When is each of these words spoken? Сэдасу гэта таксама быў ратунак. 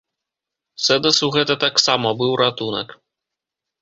Сэдасу 0.85 1.29
гэта 1.35 1.59
таксама 1.65 2.15
быў 2.23 2.31
ратунак. 2.45 2.87